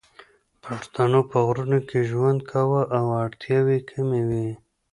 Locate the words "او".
2.97-3.05